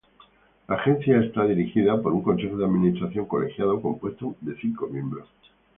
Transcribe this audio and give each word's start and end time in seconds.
La 0.67 0.77
Agencia 0.77 1.19
es 1.19 1.31
dirigida 1.31 2.01
por 2.01 2.11
un 2.11 2.23
Consejo 2.23 2.57
de 2.57 2.65
Administración 2.65 3.27
colegiado, 3.27 3.79
compuesto 3.79 4.31
por 4.33 4.57
cinco 4.59 4.87
miembros. 4.87 5.29